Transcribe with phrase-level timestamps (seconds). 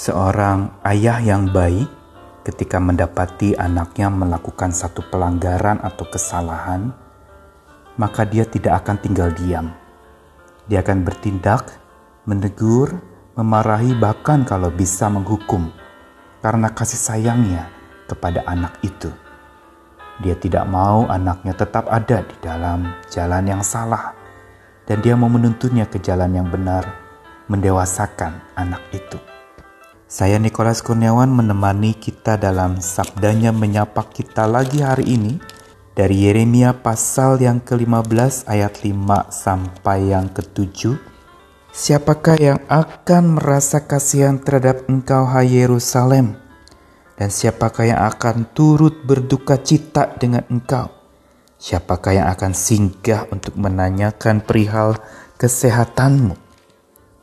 [0.00, 1.84] Seorang ayah yang baik
[2.40, 6.88] ketika mendapati anaknya melakukan satu pelanggaran atau kesalahan,
[8.00, 9.68] maka dia tidak akan tinggal diam.
[10.72, 11.76] Dia akan bertindak,
[12.24, 12.96] menegur,
[13.36, 15.68] memarahi, bahkan kalau bisa menghukum
[16.40, 17.68] karena kasih sayangnya
[18.08, 19.12] kepada anak itu.
[20.24, 24.16] Dia tidak mau anaknya tetap ada di dalam jalan yang salah,
[24.88, 26.88] dan dia mau menuntunnya ke jalan yang benar,
[27.52, 29.29] mendewasakan anak itu.
[30.10, 35.38] Saya Nikolas Kurniawan menemani kita dalam sabdanya menyapa kita lagi hari ini
[35.94, 38.90] dari Yeremia pasal yang ke-15 ayat 5
[39.30, 40.98] sampai yang ke-7.
[41.70, 46.34] Siapakah yang akan merasa kasihan terhadap engkau hai Yerusalem?
[47.14, 50.90] Dan siapakah yang akan turut berduka cita dengan engkau?
[51.54, 54.98] Siapakah yang akan singgah untuk menanyakan perihal
[55.38, 56.49] kesehatanmu?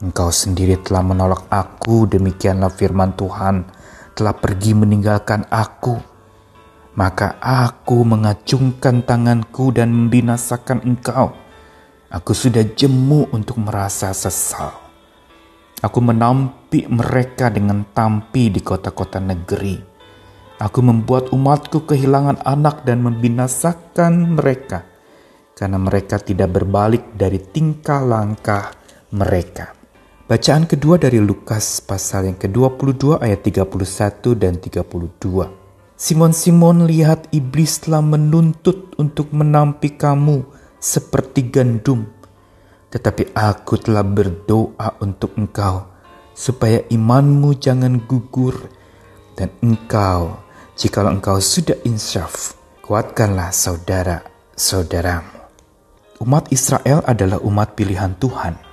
[0.00, 3.68] Engkau sendiri telah menolak aku, demikianlah firman Tuhan,
[4.16, 6.00] telah pergi meninggalkan aku.
[6.96, 11.36] Maka aku mengacungkan tanganku dan membinasakan engkau.
[12.08, 14.72] Aku sudah jemu untuk merasa sesal.
[15.84, 19.76] Aku menampik mereka dengan tampi di kota-kota negeri.
[20.64, 24.88] Aku membuat umatku kehilangan anak dan membinasakan mereka
[25.52, 28.72] karena mereka tidak berbalik dari tingkah langkah
[29.12, 29.79] mereka.
[30.30, 35.26] Bacaan kedua dari Lukas pasal yang ke-22 ayat 31 dan 32.
[35.98, 40.46] Simon-Simon lihat iblis telah menuntut untuk menampi kamu
[40.78, 42.06] seperti gandum.
[42.94, 45.90] Tetapi aku telah berdoa untuk engkau
[46.30, 48.54] supaya imanmu jangan gugur
[49.34, 50.46] dan engkau
[50.78, 52.54] jikalau engkau sudah insyaf
[52.86, 55.42] kuatkanlah saudara-saudaramu.
[56.22, 58.69] Umat Israel adalah umat pilihan Tuhan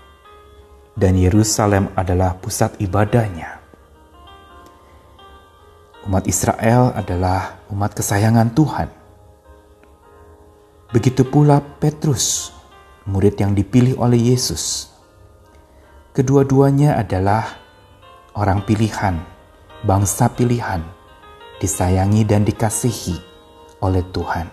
[0.97, 3.61] dan Yerusalem adalah pusat ibadahnya.
[6.09, 8.89] Umat Israel adalah umat kesayangan Tuhan.
[10.89, 12.49] Begitu pula Petrus,
[13.05, 14.89] murid yang dipilih oleh Yesus.
[16.17, 17.45] Kedua-duanya adalah
[18.33, 19.21] orang pilihan,
[19.85, 20.81] bangsa pilihan,
[21.61, 23.19] disayangi dan dikasihi
[23.85, 24.49] oleh Tuhan,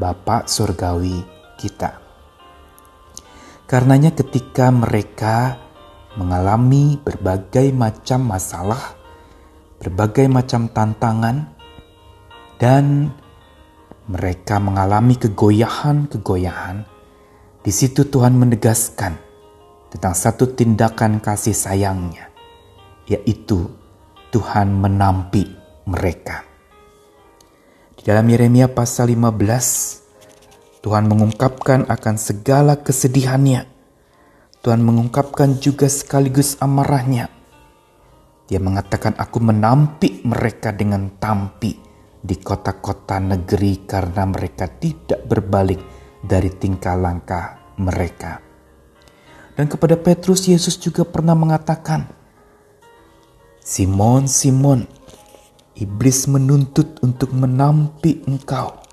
[0.00, 1.20] Bapa Surgawi
[1.60, 2.03] kita.
[3.64, 5.56] Karenanya ketika mereka
[6.20, 8.92] mengalami berbagai macam masalah,
[9.80, 11.48] berbagai macam tantangan,
[12.60, 13.08] dan
[14.04, 16.84] mereka mengalami kegoyahan-kegoyahan,
[17.64, 19.16] di situ Tuhan menegaskan
[19.88, 22.28] tentang satu tindakan kasih sayangnya,
[23.08, 23.72] yaitu
[24.28, 25.48] Tuhan menampi
[25.88, 26.44] mereka.
[27.96, 30.03] Di dalam Yeremia pasal 15
[30.84, 33.64] Tuhan mengungkapkan akan segala kesedihannya.
[34.60, 37.32] Tuhan mengungkapkan juga sekaligus amarahnya.
[38.44, 41.72] Dia mengatakan aku menampik mereka dengan tampi
[42.20, 45.80] di kota-kota negeri karena mereka tidak berbalik
[46.20, 48.44] dari tingkah langkah mereka.
[49.56, 52.12] Dan kepada Petrus Yesus juga pernah mengatakan,
[53.64, 54.84] Simon, Simon,
[55.80, 58.84] iblis menuntut untuk menampi engkau.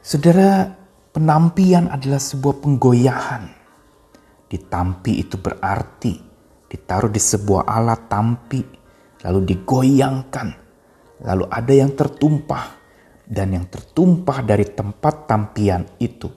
[0.00, 0.85] Saudara,
[1.16, 3.48] Penampian adalah sebuah penggoyahan.
[4.52, 6.12] Ditampi itu berarti
[6.68, 8.60] ditaruh di sebuah alat tampi,
[9.24, 10.48] lalu digoyangkan,
[11.24, 12.76] lalu ada yang tertumpah,
[13.24, 16.28] dan yang tertumpah dari tempat tampian itu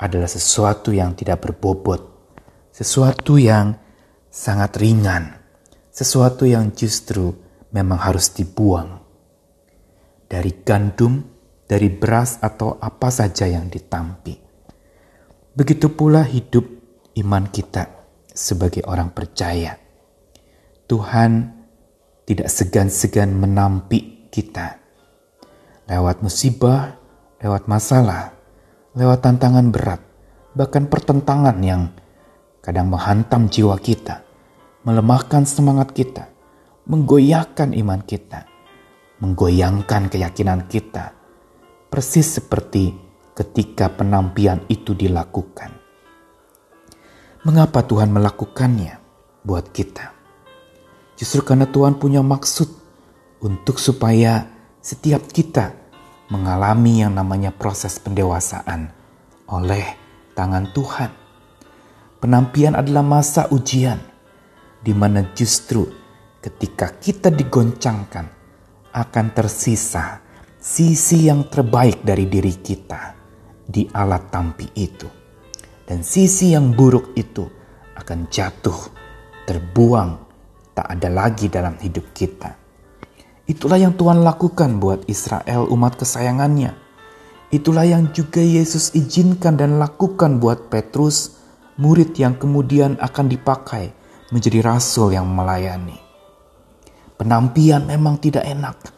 [0.00, 2.32] adalah sesuatu yang tidak berbobot,
[2.72, 3.76] sesuatu yang
[4.32, 5.36] sangat ringan,
[5.92, 7.28] sesuatu yang justru
[7.76, 9.04] memang harus dibuang.
[10.24, 11.33] Dari gandum
[11.64, 14.36] dari beras atau apa saja yang ditampi.
[15.54, 16.66] Begitu pula hidup
[17.14, 17.88] iman kita
[18.34, 19.78] sebagai orang percaya.
[20.84, 21.54] Tuhan
[22.26, 24.82] tidak segan-segan menampi kita.
[25.88, 26.96] Lewat musibah,
[27.40, 28.32] lewat masalah,
[28.96, 30.00] lewat tantangan berat,
[30.56, 31.92] bahkan pertentangan yang
[32.64, 34.24] kadang menghantam jiwa kita,
[34.82, 36.32] melemahkan semangat kita,
[36.88, 38.48] menggoyahkan iman kita,
[39.20, 41.12] menggoyangkan keyakinan kita,
[41.94, 42.90] persis seperti
[43.38, 45.70] ketika penampian itu dilakukan.
[47.46, 48.98] Mengapa Tuhan melakukannya
[49.46, 50.10] buat kita?
[51.14, 52.66] Justru karena Tuhan punya maksud
[53.46, 54.42] untuk supaya
[54.82, 55.70] setiap kita
[56.34, 58.90] mengalami yang namanya proses pendewasaan
[59.46, 59.86] oleh
[60.34, 61.14] tangan Tuhan.
[62.18, 64.02] Penampian adalah masa ujian
[64.82, 65.86] di mana justru
[66.42, 68.26] ketika kita digoncangkan
[68.90, 70.23] akan tersisa
[70.64, 73.12] sisi yang terbaik dari diri kita
[73.68, 75.04] di alat tampi itu.
[75.84, 77.44] Dan sisi yang buruk itu
[77.92, 78.80] akan jatuh,
[79.44, 80.10] terbuang
[80.72, 82.56] tak ada lagi dalam hidup kita.
[83.44, 86.72] Itulah yang Tuhan lakukan buat Israel umat kesayangannya.
[87.52, 91.44] Itulah yang juga Yesus izinkan dan lakukan buat Petrus,
[91.76, 93.92] murid yang kemudian akan dipakai
[94.32, 96.00] menjadi rasul yang melayani.
[97.20, 98.93] Penampian memang tidak enak,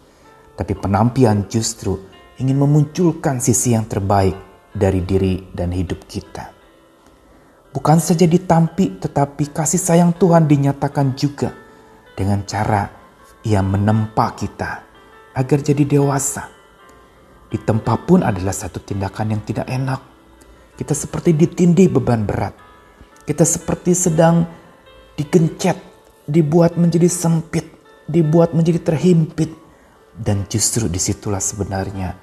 [0.57, 2.01] tapi penampian justru
[2.41, 4.35] ingin memunculkan sisi yang terbaik
[4.73, 6.53] dari diri dan hidup kita.
[7.77, 11.53] Bukan saja ditampi, tetapi kasih sayang Tuhan dinyatakan juga
[12.17, 12.89] dengan cara
[13.45, 14.71] Ia menempa kita
[15.37, 16.49] agar jadi dewasa.
[17.53, 20.01] Ditempa pun adalah satu tindakan yang tidak enak.
[20.75, 22.57] Kita seperti ditindih beban berat.
[23.29, 24.49] Kita seperti sedang
[25.21, 25.77] digencet,
[26.25, 27.69] dibuat menjadi sempit,
[28.09, 29.66] dibuat menjadi terhimpit.
[30.17, 32.17] Dan justru di situlah sebenarnya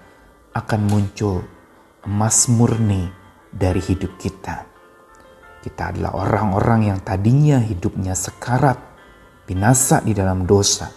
[0.57, 1.45] akan muncul
[2.10, 3.06] emas murni
[3.54, 4.74] dari hidup kita
[5.63, 8.75] kita adalah orang-orang yang tadinya hidupnya sekarat,
[9.48, 10.92] binasa di dalam dosa.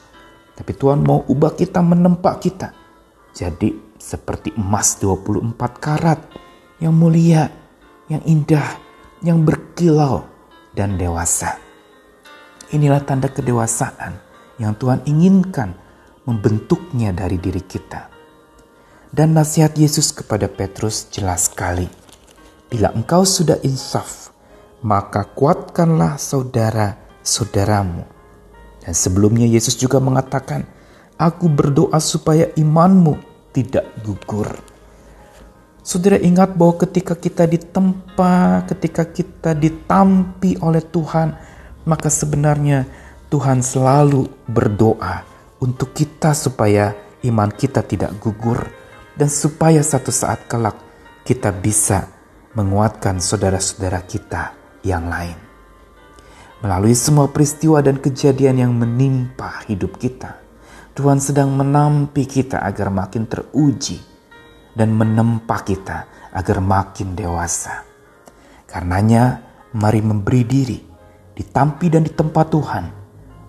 [0.59, 2.75] Tapi Tuhan mau ubah kita, menempa kita.
[3.31, 6.19] Jadi seperti emas 24 karat
[6.83, 7.47] yang mulia,
[8.11, 8.67] yang indah,
[9.23, 10.27] yang berkilau
[10.75, 11.63] dan dewasa.
[12.75, 14.19] Inilah tanda kedewasaan
[14.59, 15.79] yang Tuhan inginkan
[16.27, 18.11] membentuknya dari diri kita.
[19.15, 21.87] Dan nasihat Yesus kepada Petrus jelas sekali.
[22.67, 24.35] Bila engkau sudah insaf,
[24.83, 28.03] maka kuatkanlah saudara-saudaramu.
[28.83, 30.67] Dan sebelumnya Yesus juga mengatakan,
[31.17, 33.17] Aku berdoa supaya imanmu
[33.57, 34.53] tidak gugur.
[35.81, 41.33] Saudara ingat bahwa ketika kita ditempa, ketika kita ditampi oleh Tuhan,
[41.89, 42.85] maka sebenarnya
[43.33, 46.93] Tuhan selalu berdoa untuk kita supaya
[47.25, 48.69] iman kita tidak gugur
[49.17, 50.77] dan supaya satu saat kelak
[51.25, 52.07] kita bisa
[52.53, 55.37] menguatkan saudara-saudara kita yang lain.
[56.65, 60.41] Melalui semua peristiwa dan kejadian yang menimpa hidup kita,
[60.97, 64.01] Tuhan sedang menampi kita agar makin teruji
[64.73, 67.85] dan menempa kita agar makin dewasa.
[68.65, 69.45] Karenanya,
[69.77, 70.81] mari memberi diri,
[71.37, 72.85] ditampi dan ditempa Tuhan,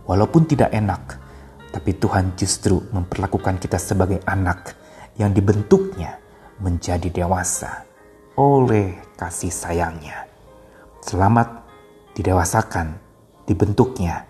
[0.03, 1.26] walaupun tidak enak,
[1.71, 4.75] tapi Tuhan justru memperlakukan kita sebagai anak
[5.17, 6.21] yang dibentuknya
[6.61, 7.85] menjadi dewasa
[8.37, 10.29] oleh kasih sayangnya.
[11.01, 11.65] Selamat
[12.13, 12.97] didewasakan,
[13.49, 14.25] dibentuknya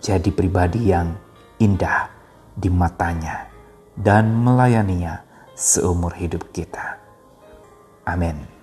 [0.00, 1.16] jadi pribadi yang
[1.60, 2.08] indah
[2.56, 3.48] di matanya
[3.96, 5.24] dan melayaninya
[5.56, 7.00] seumur hidup kita.
[8.04, 8.55] Amin.